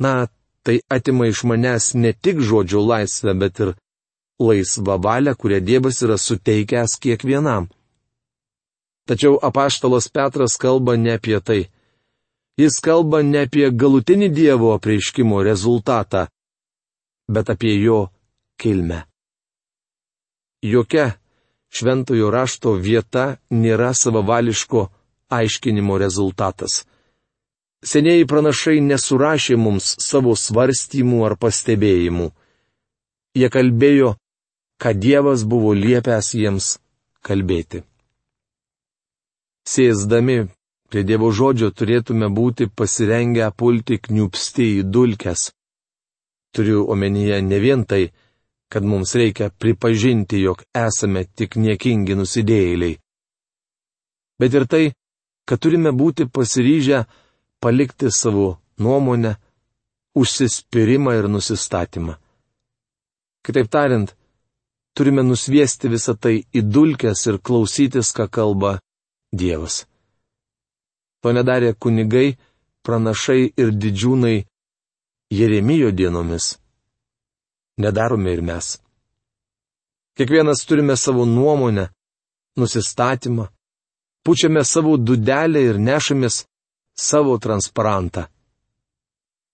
Na, 0.02 0.26
tai 0.66 0.80
atima 0.90 1.28
iš 1.30 1.44
manęs 1.46 1.92
ne 1.94 2.10
tik 2.12 2.42
žodžio 2.42 2.82
laisvę, 2.82 3.34
bet 3.38 3.60
ir 3.62 3.70
laisvą 4.42 4.98
valią, 5.06 5.36
kurią 5.38 5.60
Dievas 5.62 6.02
yra 6.02 6.18
suteikęs 6.18 6.98
kiekvienam. 7.02 7.70
Tačiau 9.12 9.36
apaštalas 9.44 10.08
Petras 10.08 10.56
kalba 10.56 10.96
ne 10.96 11.12
apie 11.20 11.36
tai. 11.44 11.68
Jis 12.56 12.78
kalba 12.80 13.18
ne 13.20 13.42
apie 13.44 13.66
galutinį 13.68 14.28
Dievo 14.32 14.70
apreiškimo 14.72 15.42
rezultatą, 15.44 16.22
bet 17.28 17.52
apie 17.52 17.74
jo 17.84 17.98
kilmę. 18.56 19.02
Jokia 20.64 21.10
šventojo 21.68 22.32
rašto 22.32 22.72
vieta 22.86 23.26
nėra 23.52 23.92
savavališko 23.92 24.86
aiškinimo 25.28 26.00
rezultatas. 26.00 26.86
Senieji 27.84 28.24
pranašai 28.32 28.80
nesurašė 28.80 29.60
mums 29.60 29.92
savo 30.00 30.32
svarstymų 30.32 31.20
ar 31.28 31.36
pastebėjimų. 31.36 32.32
Jie 33.36 33.52
kalbėjo, 33.52 34.16
kad 34.80 35.04
Dievas 35.04 35.44
buvo 35.44 35.76
liepęs 35.76 36.32
jiems 36.32 36.76
kalbėti. 37.20 37.84
Sėsdami 39.68 40.36
prie 40.90 41.04
Dievo 41.08 41.30
žodžio 41.32 41.70
turėtume 41.70 42.28
būti 42.28 42.66
pasirengę 42.68 43.48
pulti 43.56 43.98
kniupsti 44.02 44.66
į 44.78 44.82
dulkes. 44.94 45.50
Turiu 46.52 46.82
omenyje 46.92 47.38
ne 47.46 47.58
vien 47.62 47.84
tai, 47.88 48.10
kad 48.72 48.84
mums 48.84 49.14
reikia 49.14 49.50
pripažinti, 49.50 50.40
jog 50.42 50.64
esame 50.76 51.24
tik 51.36 51.56
niekingi 51.56 52.16
nusidėjėliai. 52.18 52.98
Bet 54.40 54.54
ir 54.58 54.66
tai, 54.66 54.84
kad 55.48 55.60
turime 55.62 55.92
būti 55.92 56.26
pasiryžę 56.28 57.04
palikti 57.62 58.10
savo 58.10 58.58
nuomonę, 58.82 59.36
užsispyrimą 60.18 61.14
ir 61.20 61.28
nusistatymą. 61.32 62.18
Kitaip 63.46 63.68
tariant, 63.72 64.12
turime 64.96 65.22
nusviesti 65.24 65.88
visą 65.92 66.14
tai 66.18 66.34
į 66.52 66.62
dulkes 66.74 67.26
ir 67.30 67.38
klausytis, 67.40 68.12
ką 68.16 68.28
kalba 68.28 68.78
Dievas. 69.32 69.86
To 71.22 71.32
nedarė 71.32 71.72
kunigai, 71.74 72.36
pranašai 72.84 73.52
ir 73.56 73.72
didžiūnai 73.82 74.44
Jeremijo 75.32 75.90
dienomis. 75.90 76.58
Nedarome 77.78 78.32
ir 78.36 78.42
mes. 78.42 78.76
Kiekvienas 80.16 80.66
turime 80.68 80.96
savo 80.96 81.24
nuomonę, 81.24 81.88
nusistatymą, 82.56 83.46
pučiame 84.24 84.64
savo 84.64 84.96
dudelę 84.96 85.62
ir 85.70 85.78
nešamės 85.80 86.44
savo 86.94 87.38
transparantą. 87.38 88.26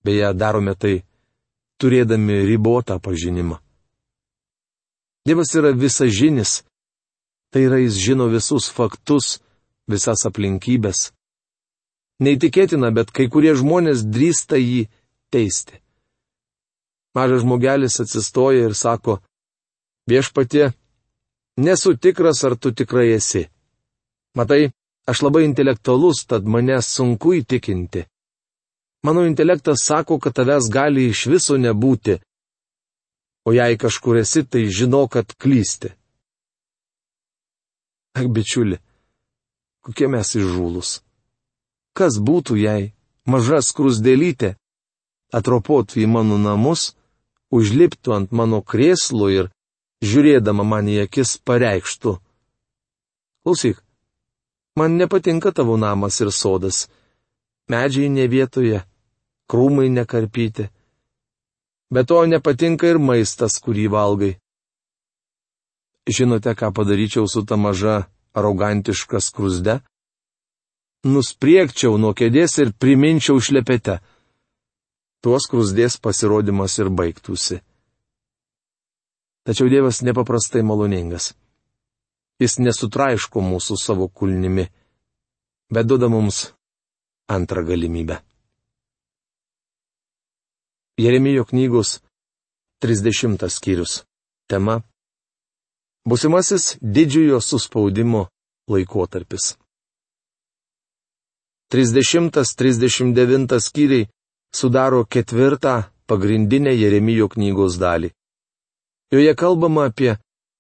Beje, 0.05 0.33
darome 0.35 0.75
tai 0.75 1.03
turėdami 1.79 2.43
ribotą 2.49 2.99
pažinimą. 2.99 3.59
Dievas 5.27 5.53
yra 5.55 5.71
visažinis, 5.77 6.63
tai 7.53 7.67
yra 7.69 7.79
jis 7.83 7.99
žino 8.01 8.27
visus 8.33 8.67
faktus, 8.73 9.39
visas 9.89 10.25
aplinkybės. 10.29 11.11
Neįtikėtina, 12.23 12.91
bet 12.95 13.13
kai 13.15 13.29
kurie 13.31 13.55
žmonės 13.59 14.03
drįsta 14.05 14.59
jį 14.59 14.89
teisti. 15.33 15.79
Mažas 17.15 17.45
žmogelis 17.45 18.01
atsistoja 18.03 18.67
ir 18.69 18.75
sako, 18.75 19.21
viešpatie, 20.11 20.73
nesu 21.59 21.95
tikras, 21.97 22.43
ar 22.45 22.59
tu 22.59 22.75
tikrai 22.75 23.13
esi. 23.17 23.47
Matai, 24.39 24.69
Aš 25.09 25.23
labai 25.25 25.47
intelektualus, 25.49 26.27
tad 26.29 26.45
mane 26.45 26.83
sunku 26.85 27.33
įtikinti. 27.39 28.03
Mano 29.09 29.23
intelektas 29.25 29.87
sako, 29.89 30.19
kad 30.21 30.35
tavęs 30.37 30.69
gali 30.69 31.07
iš 31.09 31.23
viso 31.33 31.57
nebūti. 31.57 32.19
O 33.49 33.55
jei 33.57 33.79
kažkur 33.81 34.19
esi, 34.21 34.43
tai 34.45 34.67
žino, 34.69 35.07
kad 35.09 35.33
klysti. 35.41 35.95
Ak, 38.21 38.29
bičiuli, 38.29 38.77
kokie 39.89 40.09
mes 40.13 40.29
įžūlus. 40.37 41.01
Kas 41.97 42.21
būtų, 42.21 42.61
jei 42.61 42.93
maža 43.25 43.63
skrusdėlytė 43.65 44.59
atropotų 45.33 46.03
į 46.05 46.07
mano 46.13 46.37
namus, 46.37 46.93
užliptų 47.49 48.13
ant 48.13 48.33
mano 48.37 48.61
krėslo 48.61 49.31
ir, 49.33 49.49
žiūrėdama 50.05 50.67
man 50.69 50.91
į 50.93 51.07
akis, 51.07 51.39
pareikštų. 51.41 52.19
Klausyk, 53.45 53.81
man 54.77 55.01
nepatinka 55.01 55.55
tavo 55.57 55.81
namas 55.81 56.21
ir 56.21 56.33
sodas. 56.37 56.85
Medžiai 57.73 58.13
ne 58.13 58.29
vietoje, 58.29 58.85
krūmai 59.49 59.89
nekarpyti. 59.89 60.69
Bet 61.89 62.13
to 62.13 62.21
nepatinka 62.29 62.93
ir 62.93 63.01
maistas, 63.01 63.57
kurį 63.57 63.89
valgai. 63.93 64.35
Žinote, 66.09 66.53
ką 66.53 66.73
padaryčiau 66.77 67.25
su 67.29 67.45
ta 67.49 67.57
maža, 67.57 68.05
arogantiška 68.39 69.21
skrusde? 69.23 69.81
Nuspriekčiau 71.07 71.99
nuo 71.99 72.15
kėdės 72.19 72.59
ir 72.63 72.73
priminčiau 72.75 73.39
šlepete 73.43 73.99
tuos 75.23 75.49
krusdės 75.51 75.99
pasirodymas 76.03 76.79
ir 76.79 76.91
baigtųsi. 76.95 77.61
Tačiau 79.47 79.71
Dievas 79.73 80.03
nepaprastai 80.05 80.63
maloningas. 80.63 81.33
Jis 82.39 82.59
nesutraiško 82.63 83.43
mūsų 83.43 83.79
savo 83.81 84.07
kulnimi, 84.09 84.69
bet 85.73 85.89
duoda 85.89 86.11
mums 86.13 86.53
antrą 87.29 87.65
galimybę. 87.67 88.21
Jeremijo 90.99 91.45
knygos 91.47 91.99
30 92.83 93.49
skyrius. 93.51 94.05
Tema- 94.47 94.83
Būsimasis 96.09 96.79
didžiojo 96.81 97.41
suspaudimo 97.45 98.29
laikotarpis. 98.73 99.57
30-39 101.73 103.61
skyriai 103.61 104.09
sudaro 104.55 105.05
ketvirtą 105.05 105.75
pagrindinę 106.09 106.73
Jeremijo 106.73 107.29
knygos 107.29 107.77
dalį. 107.83 108.09
Joje 109.13 109.35
kalbama 109.37 109.85
apie 109.91 110.17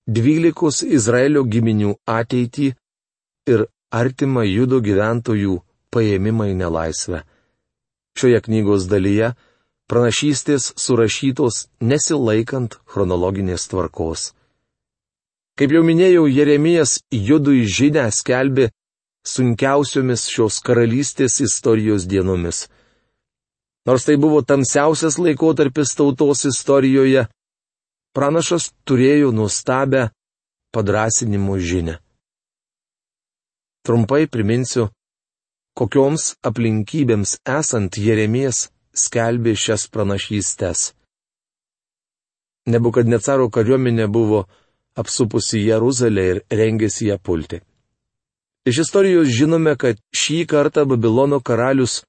dvylikos 0.08 0.82
Izraelio 0.84 1.44
giminių 1.44 1.94
ateitį 2.18 2.68
ir 3.52 3.64
artimą 4.02 4.44
judo 4.44 4.80
gyventojų 4.84 5.58
paėmimą 5.92 6.50
į 6.52 6.56
nelaisvę. 6.60 7.22
Šioje 8.18 8.40
knygos 8.44 8.88
dalyje 8.92 9.32
pranašystės 9.88 10.72
surašytos 10.76 11.68
nesilaikant 11.80 12.76
chronologinės 12.92 13.68
tvarkos. 13.72 14.32
Kaip 15.58 15.72
jau 15.74 15.82
minėjau, 15.82 16.28
Jeremijas 16.30 17.00
judui 17.10 17.64
žinę 17.66 18.04
skelbė 18.14 18.68
sunkiausiomis 19.26 20.28
šios 20.30 20.60
karalystės 20.62 21.40
istorijos 21.42 22.06
dienomis. 22.06 22.68
Nors 23.88 24.04
tai 24.06 24.14
buvo 24.22 24.44
tamsiausias 24.46 25.18
laikotarpis 25.18 25.96
tautos 25.98 26.44
istorijoje, 26.46 27.24
pranašas 28.14 28.68
turėjo 28.86 29.32
nuostabę 29.34 30.10
padrasinimo 30.70 31.56
žinę. 31.58 31.96
Trumpai 33.82 34.28
priminsiu, 34.30 34.90
kokioms 35.74 36.36
aplinkybėms 36.44 37.38
esant 37.58 37.98
Jeremijas 37.98 38.68
skelbė 38.94 39.56
šias 39.56 39.88
pranašystės. 39.90 40.92
Nebukadnecaro 42.68 43.48
kariuomenė 43.50 44.06
buvo 44.12 44.44
apsupusi 45.00 45.62
Jeruzalę 45.66 46.24
ir 46.32 46.40
rengėsi 46.60 47.08
ją 47.10 47.18
pulti. 47.18 47.60
Iš 48.68 48.82
istorijos 48.84 49.30
žinome, 49.32 49.76
kad 49.80 50.00
šį 50.12 50.42
kartą 50.50 50.84
Babilono 50.88 51.38
karalius 51.40 52.02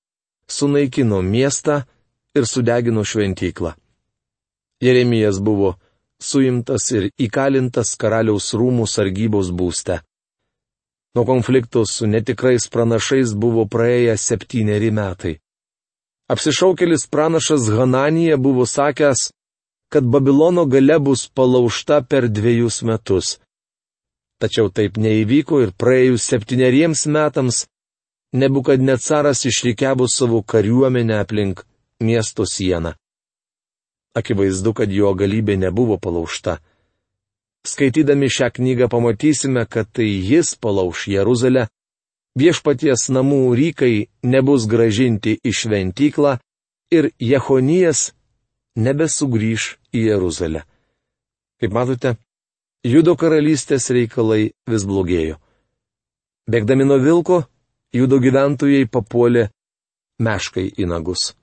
sunaikino 0.49 1.21
miestą 1.21 1.83
ir 2.35 2.47
sudegino 2.49 3.05
šventyklą. 3.05 3.75
Jeremijas 4.81 5.39
buvo 5.39 5.75
suimtas 6.19 6.89
ir 6.91 7.09
įkalintas 7.19 7.95
karaliaus 7.99 8.53
rūmų 8.53 8.87
sargybos 8.87 9.51
būste. 9.55 10.01
Nuo 11.15 11.25
konflikto 11.25 11.85
su 11.85 12.07
netikrais 12.07 12.67
pranašais 12.69 13.33
buvo 13.33 13.65
praėję 13.65 14.17
septyneri 14.17 14.91
metai. 14.91 15.39
Apsišaukėlis 16.29 17.07
pranašas 17.09 17.65
Hananija 17.73 18.37
buvo 18.37 18.65
sakęs, 18.69 19.31
kad 19.89 20.03
Babilono 20.03 20.65
gale 20.65 20.99
bus 20.99 21.27
palaužta 21.33 22.01
per 22.01 22.29
dviejus 22.29 22.81
metus. 22.83 23.39
Tačiau 24.39 24.69
taip 24.69 24.97
neįvyko 24.97 25.63
ir 25.65 25.75
praėjus 25.75 26.29
septyneriems 26.31 27.05
metams 27.07 27.65
Nebukadnecaras 28.31 29.45
išrikiavo 29.45 30.07
savo 30.07 30.41
kariuomenę 30.41 31.19
aplink 31.19 31.65
miesto 31.99 32.45
sieną. 32.45 32.93
Akivaizdu, 34.13 34.73
kad 34.73 34.91
jo 34.91 35.13
galybė 35.17 35.55
nebuvo 35.57 35.97
palaužta. 35.97 36.59
Skaitydami 37.65 38.29
šią 38.29 38.51
knygą 38.53 38.87
pamatysime, 38.89 39.65
kad 39.65 39.89
tai 39.91 40.05
jis 40.05 40.53
palauž 40.55 41.07
Jeruzalę, 41.09 41.67
viešpaties 42.37 43.09
namų 43.09 43.41
rykai 43.57 44.07
nebus 44.23 44.69
gražinti 44.69 45.39
į 45.41 45.51
šventyklą 45.61 46.37
ir 46.93 47.09
Jehonijas 47.19 48.11
nebesugrįž 48.79 49.69
į 49.93 50.07
Jeruzalę. 50.09 50.63
Kaip 51.59 51.75
matote, 51.75 52.15
Judo 52.87 53.17
karalystės 53.19 53.89
reikalai 53.91 54.53
vis 54.71 54.85
blogėjo. 54.87 55.35
Bėgdami 56.47 56.85
nuo 56.87 56.95
vilko, 57.03 57.41
judo 57.91 58.21
gyventojai 58.23 58.87
papuolė 58.87 59.49
meškai 60.23 60.63
į 60.79 60.87
nagus. 60.87 61.33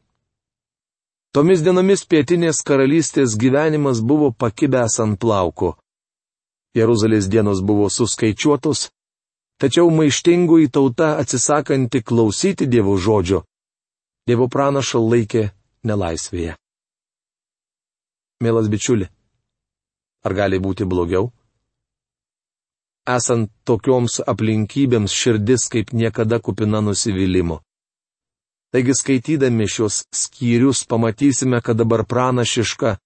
Tomis 1.36 1.60
dienomis 1.60 2.06
pietinės 2.08 2.62
karalystės 2.64 3.36
gyvenimas 3.36 4.00
buvo 4.00 4.32
pakibęs 4.32 4.96
ant 5.04 5.20
plauko. 5.20 5.76
Jeruzalės 6.72 7.28
dienos 7.28 7.60
buvo 7.60 7.92
suskaičiuotos, 7.92 8.88
tačiau 9.60 9.92
maištingųjų 9.92 10.72
tauta 10.72 11.18
atsisakanti 11.20 12.00
klausyti 12.00 12.64
Dievo 12.64 12.96
žodžio, 12.96 13.44
Dievo 14.24 14.48
pranašą 14.48 15.04
laikė 15.04 15.50
nelaisvėje. 15.84 16.56
Mielas 18.40 18.68
bičiuli, 18.68 19.08
ar 20.24 20.32
gali 20.36 20.58
būti 20.60 20.84
blogiau? 20.84 21.32
esant 23.06 23.50
tokioms 23.64 24.18
aplinkybėms 24.26 25.14
širdis 25.14 25.68
kaip 25.70 25.92
niekada 25.94 26.40
kupina 26.42 26.82
nusivylimų. 26.82 27.60
Taigi 28.74 28.94
skaitydami 28.98 29.68
šios 29.70 30.02
skyrius 30.12 30.82
pamatysime, 30.90 31.62
kad 31.62 31.78
dabar 31.78 32.04
pranašiška 32.04 32.96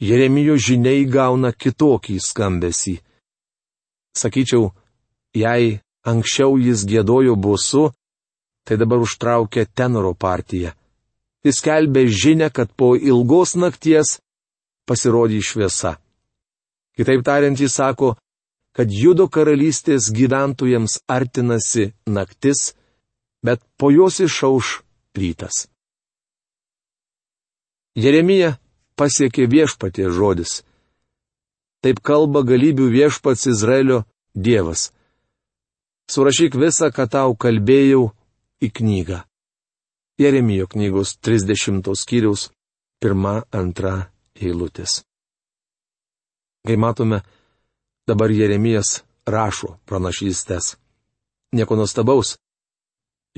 Jeremijo 0.00 0.56
žinia 0.56 0.94
įgauna 1.02 1.52
kitokį 1.52 2.16
skambesį. 2.24 2.96
Sakyčiau, 4.16 4.72
jei 5.36 5.80
anksčiau 6.08 6.56
jis 6.56 6.86
gėdojo 6.88 7.36
busu, 7.36 7.90
tai 8.64 8.80
dabar 8.80 9.04
užtraukia 9.04 9.68
tenoro 9.68 10.14
partiją. 10.16 10.72
Jis 11.44 11.60
kelbė 11.64 12.06
žinę, 12.08 12.48
kad 12.48 12.72
po 12.72 12.94
ilgos 12.96 13.54
nakties 13.60 14.18
pasirodys 14.90 15.46
šviesa. 15.52 15.94
Kitaip 16.98 17.22
tariant, 17.22 17.60
jis 17.60 17.76
sako, 17.78 18.16
kad 18.74 18.90
Judo 18.90 19.28
karalystės 19.30 20.10
gyventojams 20.14 20.98
artinasi 21.06 21.92
naktis, 22.10 22.72
bet 23.46 23.62
po 23.78 23.92
jos 23.94 24.18
išauš 24.26 24.80
rytas. 25.14 25.68
Jeremija 27.94 28.56
pasiekė 28.98 29.46
viešpatie 29.50 30.10
žodis. 30.10 30.60
Taip 31.80 32.02
kalba 32.04 32.42
galybių 32.46 32.90
viešpats 32.92 33.46
Izraelio 33.50 34.04
Dievas. 34.34 34.90
Surašyk 36.10 36.58
visą, 36.58 36.90
ką 36.90 37.06
tau 37.08 37.34
kalbėjau, 37.38 38.10
į 38.60 38.68
knygą. 38.76 39.22
Jeremijo 40.20 40.66
knygos 40.68 41.16
30 41.24 41.94
skyriaus 41.96 42.50
1-2 43.00 44.19
eilutės. 44.40 45.02
Kai 46.66 46.76
matome, 46.76 47.22
Dabar 48.10 48.32
Jeremijas 48.34 49.04
rašo 49.28 49.76
pranašystės. 49.86 50.72
Nieko 51.54 51.76
nuostabaus, 51.78 52.38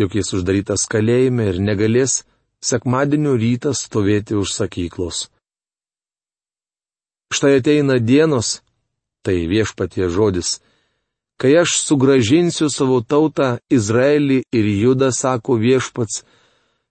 juk 0.00 0.14
jis 0.16 0.32
uždarytas 0.38 0.86
kalėjime 0.88 1.50
ir 1.50 1.58
negalės 1.60 2.22
sekmadienio 2.64 3.34
rytą 3.36 3.74
stovėti 3.76 4.38
už 4.40 4.54
sakyklos. 4.54 5.26
Štai 7.36 7.58
ateina 7.58 7.98
dienos, 8.00 8.62
tai 9.20 9.44
viešpatie 9.50 10.08
žodis, 10.08 10.60
kai 11.36 11.52
aš 11.60 11.76
sugražinsiu 11.82 12.70
savo 12.72 13.02
tautą 13.02 13.58
Izraelį 13.68 14.42
ir 14.56 14.70
Judą, 14.84 15.10
sako 15.12 15.58
viešpats, 15.60 16.22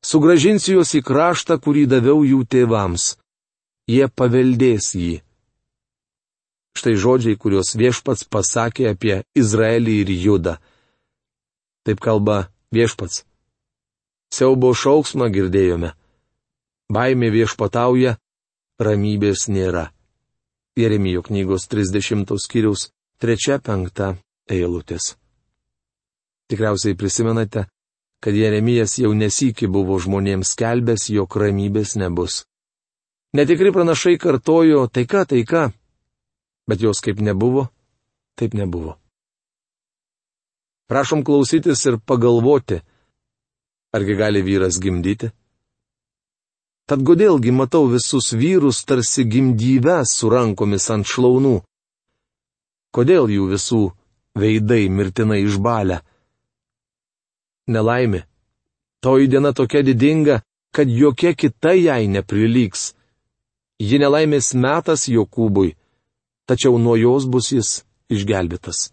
sugražinsiu 0.06 0.78
juos 0.78 0.93
į 0.97 1.02
kraštą, 1.10 1.58
kurį 1.58 1.88
daviau 1.95 2.21
jų 2.21 2.43
tėvams. 2.45 3.15
Jie 3.89 4.08
paveldės 4.08 4.94
jį. 4.96 5.22
Štai 6.78 6.94
žodžiai, 6.96 7.36
kuriuos 7.36 7.74
viešpats 7.76 8.28
pasakė 8.32 8.91
apie 8.94 9.24
Izraelį 9.36 9.96
ir 10.04 10.12
Judą. 10.15 10.56
Taip 11.84 12.00
kalba 12.00 12.52
viešpats. 12.72 13.26
Siaubo 14.32 14.72
šauksmą 14.72 15.28
girdėjome. 15.34 15.91
Baimė 16.91 17.32
viešpatauja, 17.34 18.15
ramybės 18.80 19.50
nėra. 19.52 19.89
Jeremijo 20.80 21.24
knygos 21.28 21.67
30 21.67 22.32
skyriaus 22.39 22.91
3-5 23.20 24.15
eilutės. 24.48 25.15
Tikriausiai 26.48 26.96
prisimenate, 26.96 27.65
kad 28.24 28.36
Jeremijas 28.36 28.98
jau 29.00 29.12
nesikį 29.15 29.67
buvo 29.72 30.00
žmonėms 30.00 30.54
kelbęs, 30.60 31.10
jog 31.12 31.36
ramybės 31.36 31.98
nebus. 32.00 32.46
Netikri 33.34 33.72
pranašai 33.72 34.17
kartojo 34.17 34.88
taika, 34.88 35.26
taika, 35.26 35.72
bet 36.67 36.82
jos 36.82 37.00
kaip 37.00 37.20
nebuvo, 37.20 37.67
taip 38.36 38.54
nebuvo. 38.54 38.98
Prašom 40.91 41.24
klausytis 41.24 41.86
ir 41.86 42.00
pagalvoti, 42.06 42.82
argi 43.96 44.15
gali 44.20 44.41
vyras 44.44 44.80
gimdyti? 44.84 45.32
Tad 46.91 47.06
kodėlgi 47.08 47.56
matau 47.56 47.88
visus 47.88 48.34
vyrus 48.36 48.84
tarsi 48.84 49.24
gimdyve 49.24 50.02
su 50.12 50.28
rankomis 50.28 50.89
ant 50.91 51.08
šlaunų? 51.08 51.62
Kodėl 52.91 53.32
jų 53.32 53.46
visų 53.54 53.84
veidai 54.36 54.89
mirtinai 54.91 55.46
išbalę? 55.46 56.02
Nelaimė. 57.72 58.26
Toji 59.00 59.32
diena 59.32 59.54
tokia 59.56 59.86
didinga, 59.88 60.41
kad 60.76 60.91
jokia 60.91 61.32
kita 61.32 61.72
jai 61.80 62.12
neprilygs. 62.12 62.91
Ji 63.82 63.98
nelaimės 63.98 64.52
metas 64.54 65.08
Jokūbui, 65.10 65.72
tačiau 66.46 66.78
nuo 66.78 66.94
jos 67.00 67.26
bus 67.26 67.50
jis 67.56 67.70
išgelbėtas. 68.13 68.91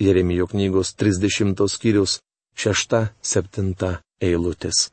Jeremijo 0.00 0.46
knygos 0.48 0.94
30 0.96 1.60
skyrius 1.68 2.18
6-7 2.56 3.98
eilutės. 4.24 4.88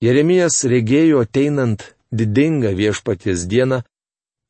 Jeremijas 0.00 0.62
regėjo 0.64 1.20
ateinant 1.26 1.84
didingą 2.10 2.72
viešpaties 2.78 3.44
dieną, 3.50 3.82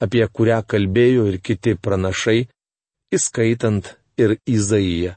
apie 0.00 0.22
kurią 0.30 0.60
kalbėjo 0.62 1.26
ir 1.32 1.40
kiti 1.42 1.74
pranašai, 1.74 2.46
įskaitant 3.10 3.90
ir 4.20 4.36
Izaiją. 4.46 5.16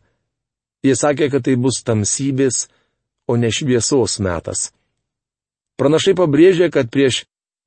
Jis 0.83 1.03
sakė, 1.05 1.29
kad 1.31 1.45
tai 1.45 1.55
bus 1.55 1.83
tamsybės, 1.85 2.65
o 3.29 3.37
ne 3.39 3.53
šviesos 3.53 4.17
metas. 4.19 4.71
Pranašai 5.79 6.15
pabrėžė, 6.17 6.67
kad 6.73 6.89
prieš 6.91 7.23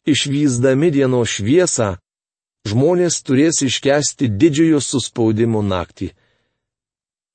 išvyzdami 0.07 0.93
dienos 0.95 1.37
šviesą 1.39 1.97
žmonės 2.67 3.21
turės 3.27 3.63
iškesti 3.67 4.31
didžiojo 4.31 4.81
suspaudimo 4.83 5.63
naktį. 5.63 6.13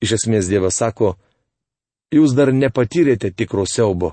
Iš 0.02 0.16
esmės 0.18 0.48
Dievas 0.50 0.80
sako, 0.82 1.14
jūs 2.12 2.34
dar 2.36 2.52
nepatyrėte 2.52 3.30
tikro 3.30 3.64
siaubo 3.68 4.12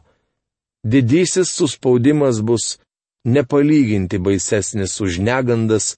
didysis 0.84 1.50
suspaudimas 1.50 2.42
bus 2.42 2.80
nepalyginti 3.26 4.18
baisesnis 4.18 5.02
už 5.02 5.20
negandas, 5.20 5.98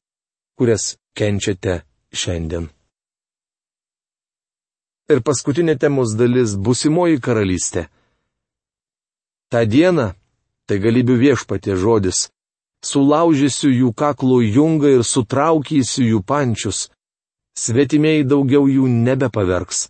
kurias 0.58 0.98
kenčiate 1.14 1.82
šiandien. 2.14 2.70
Ir 5.12 5.20
paskutinė 5.22 5.78
temos 5.78 6.16
dalis- 6.16 6.56
busimoji 6.66 7.20
karalystė. 7.20 7.88
Ta 9.50 9.66
diena- 9.66 10.16
tai 10.68 10.80
galybių 10.80 11.16
viešpatė 11.26 11.76
žodis- 11.76 12.30
sulaužysiu 12.86 13.72
jų 13.72 13.94
kaklo 13.94 14.42
jungą 14.42 14.96
ir 14.98 15.04
sutraukysiu 15.06 16.06
jų 16.08 16.22
pančius. 16.26 16.90
Svetimieji 17.58 18.26
daugiau 18.26 18.68
jų 18.68 18.88
nebepaverks. 18.88 19.90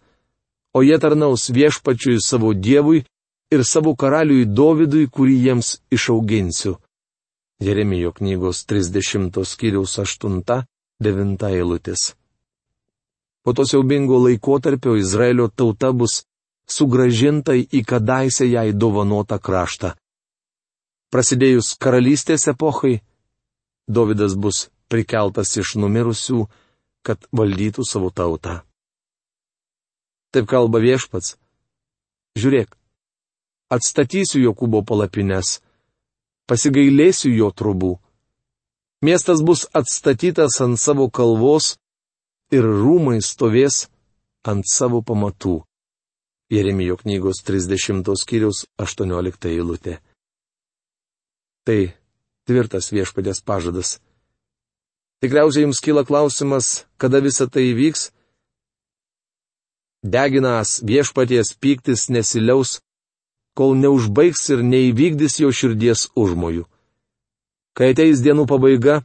O 0.74 0.82
jie 0.84 0.98
tarnaus 1.00 1.50
viešpačiui 1.52 2.22
savo 2.24 2.54
dievui 2.54 3.04
ir 3.52 3.64
savo 3.68 3.96
karaliui 3.96 4.48
Dovydui, 4.48 5.08
kurį 5.08 5.36
jiems 5.46 5.76
išauginsiu. 5.92 6.78
Jeremijo 7.62 8.12
knygos 8.18 8.64
30 8.66 9.44
skyriaus 9.46 10.00
8-9 10.02 11.46
eilutės. 11.52 12.16
Po 13.44 13.54
to 13.54 13.66
siaubingo 13.66 14.18
laikotarpio 14.24 14.96
Izraelio 14.98 15.48
tauta 15.50 15.92
bus 15.92 16.24
sugražinta 16.70 17.54
į 17.58 17.84
kadaise 17.86 18.48
jai 18.48 18.72
dovanotą 18.74 19.38
kraštą. 19.38 19.94
Prasidėjus 21.12 21.74
karalystės 21.76 22.48
epochai, 22.48 23.02
Dovydas 23.92 24.36
bus 24.40 24.70
prikeltas 24.88 25.56
iš 25.60 25.76
numirusių, 25.82 26.46
kad 27.04 27.26
valdytų 27.36 27.84
savo 27.88 28.12
tautą. 28.14 28.62
Taip 30.32 30.48
kalba 30.48 30.80
viešpats. 30.80 31.36
Žiūrėk, 32.40 32.78
atstatysiu 33.76 34.40
Jokūbo 34.46 34.86
palapines, 34.88 35.60
pasigailėsiu 36.48 37.34
jo 37.36 37.50
trubų. 37.52 37.98
Miestas 39.04 39.42
bus 39.44 39.66
atstatytas 39.76 40.62
ant 40.64 40.80
savo 40.80 41.10
kalvos 41.10 41.74
ir 42.54 42.64
rūmai 42.64 43.20
stovės 43.26 43.90
ant 44.48 44.64
savo 44.70 45.02
pamatų. 45.04 45.58
Jeremijo 46.52 46.96
knygos 47.02 47.44
30 47.48 48.08
skyriaus 48.24 48.66
18 48.80 49.52
eilutė. 49.52 50.00
Tai 51.68 51.94
tvirtas 52.50 52.90
viešpadės 52.94 53.44
pažadas. 53.46 54.00
Tikriausiai 55.22 55.68
jums 55.68 55.82
kyla 55.86 56.02
klausimas, 56.08 56.88
kada 56.98 57.22
visa 57.22 57.46
tai 57.46 57.68
įvyks? 57.70 58.10
Deginas 60.02 60.80
viešpaties 60.82 61.54
pyktis 61.62 62.08
nesiliaus, 62.10 62.80
kol 63.54 63.76
neužbaigs 63.78 64.48
ir 64.50 64.64
neįvykdys 64.66 65.38
jo 65.44 65.52
širdies 65.54 66.08
užmojų. 66.18 66.66
Kai 67.78 67.94
ateis 67.94 68.24
dienų 68.26 68.48
pabaiga, 68.50 69.04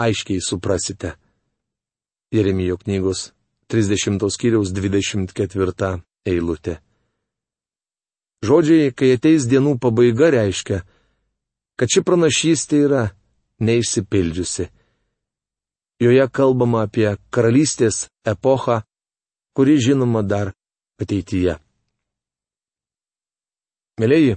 aiškiai 0.00 0.40
suprasite. 0.40 1.12
Jeremijo 2.32 2.78
knygos 2.80 3.34
30 3.68 4.24
skyriaus 4.32 4.72
24 4.72 5.92
eilutė. 6.24 6.80
Žodžiai, 8.40 8.94
kai 8.96 9.12
ateis 9.18 9.44
dienų 9.50 9.76
pabaiga, 9.82 10.30
reiškia, 10.32 10.86
kad 11.78 11.90
ši 11.92 12.02
pranašystė 12.02 12.82
yra 12.88 13.04
neišsipildžiusi. 13.62 14.68
Joje 16.02 16.26
kalbama 16.30 16.84
apie 16.86 17.08
karalystės 17.34 18.06
epochą, 18.26 18.82
kuri 19.54 19.78
žinoma 19.82 20.22
dar 20.22 20.52
ateityje. 21.02 21.56
Mėlyji, 23.98 24.36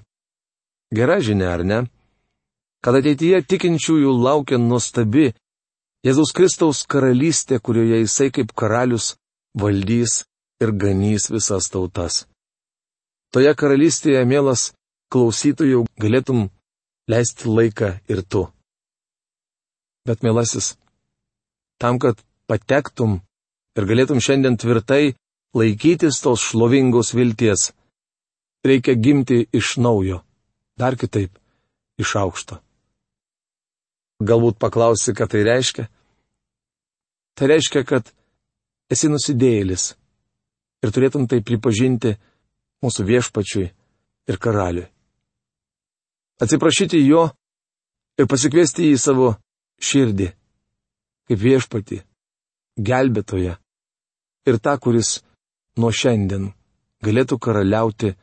gera 0.98 1.20
žinia, 1.22 1.52
ar 1.54 1.66
ne? 1.66 1.80
Kad 2.82 2.98
ateityje 2.98 3.44
tikinčiųjų 3.46 4.14
laukia 4.18 4.58
nuostabi 4.58 5.30
Jėzaus 6.02 6.32
Kristaus 6.34 6.80
karalystė, 6.90 7.60
kurioje 7.62 8.00
jisai 8.02 8.32
kaip 8.34 8.56
karalius 8.58 9.12
valdys 9.54 10.24
ir 10.62 10.74
ganys 10.74 11.30
visas 11.30 11.70
tautas. 11.70 12.26
Toje 13.30 13.54
karalystėje, 13.54 14.24
mielas 14.26 14.72
klausytojų, 15.14 15.86
galėtum 16.02 16.48
leisti 17.10 17.50
laiką 17.50 17.94
ir 18.12 18.22
tu. 18.26 18.46
Bet, 20.06 20.24
mielasis, 20.26 20.76
tam, 21.82 22.00
kad 22.02 22.22
patektum 22.50 23.20
ir 23.78 23.88
galėtum 23.90 24.22
šiandien 24.22 24.58
tvirtai 24.58 25.14
laikytis 25.58 26.22
tos 26.24 26.44
šlovingos 26.50 27.14
vilties, 27.14 27.72
reikia 28.66 28.96
gimti 28.98 29.46
iš 29.54 29.78
naujo, 29.78 30.22
dar 30.78 30.98
kitaip, 30.98 31.34
iš 32.02 32.16
aukšto. 32.22 32.60
Galbūt 34.22 34.60
paklausi, 34.62 35.16
ką 35.18 35.26
tai 35.30 35.42
reiškia? 35.48 35.88
Tai 37.38 37.48
reiškia, 37.50 37.82
kad 37.88 38.12
esi 38.92 39.10
nusidėjėlis 39.10 39.94
ir 40.86 40.94
turėtum 40.94 41.26
tai 41.30 41.42
pripažinti 41.46 42.14
mūsų 42.86 43.06
viešpačiui 43.08 43.68
ir 44.30 44.42
karaliui. 44.42 44.91
Atsiprašyti 46.42 47.02
jo 47.06 47.28
ir 48.18 48.28
pasikviesti 48.30 48.90
į 48.92 48.98
savo 48.98 49.36
širdį, 49.82 50.28
kaip 51.30 51.40
viešpati, 51.42 52.00
gelbėtoje 52.82 53.54
ir 54.50 54.58
tą, 54.58 54.74
kuris 54.82 55.20
nuo 55.78 55.92
šiandien 55.94 56.50
galėtų 57.06 57.38
karaliauti 57.42 58.16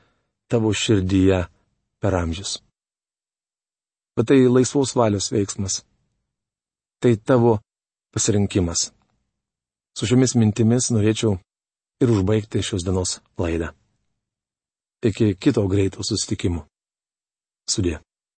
tavo 0.50 0.72
širdyje 0.74 1.44
per 2.02 2.16
amžius. 2.18 2.58
Bet 4.16 4.30
tai 4.30 4.40
laisvos 4.50 4.96
valios 4.98 5.30
veiksmas. 5.30 5.84
Tai 6.98 7.14
tavo 7.22 7.60
pasirinkimas. 8.10 8.90
Su 9.94 10.06
šiomis 10.10 10.34
mintimis 10.34 10.90
norėčiau 10.90 11.36
ir 12.02 12.10
užbaigti 12.10 12.62
šios 12.66 12.82
dienos 12.86 13.20
laidą. 13.38 13.70
Iki 15.06 15.36
kito 15.38 15.62
greito 15.70 16.02
susitikimo. 16.02 16.66
Sudė. 17.70 18.00